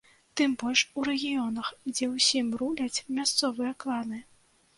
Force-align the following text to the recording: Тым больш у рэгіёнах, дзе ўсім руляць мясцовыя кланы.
Тым 0.39 0.53
больш 0.61 0.81
у 0.99 1.03
рэгіёнах, 1.09 1.67
дзе 1.93 2.09
ўсім 2.15 2.47
руляць 2.63 3.03
мясцовыя 3.19 3.71
кланы. 3.85 4.25